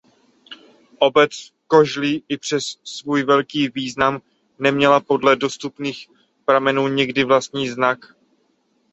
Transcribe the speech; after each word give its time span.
Obec 1.01 1.51
Kožlí 1.67 2.23
i 2.29 2.37
přes 2.37 2.63
svůj 2.83 3.23
velký 3.23 3.69
význam 3.69 4.21
neměla 4.59 4.99
podle 4.99 5.35
dostupných 5.35 6.09
pramenů 6.45 6.87
nikdy 6.87 7.23
vlastní 7.23 7.69
znak. 7.69 7.99